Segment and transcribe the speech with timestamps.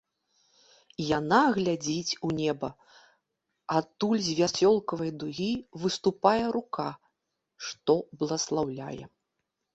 [1.17, 2.69] Яна глядзіць у неба,
[3.81, 5.51] адкуль з вясёлкавай дугі
[5.85, 6.89] выступае рука,
[7.69, 7.93] што
[8.25, 9.01] бласлаўляе.